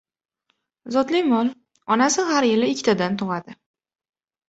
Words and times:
—Zotli 0.95 1.21
mol, 1.27 1.53
onasi 1.99 2.27
har 2.33 2.51
yili 2.51 2.73
ikkitadan 2.75 3.23
tug‘adi. 3.25 3.61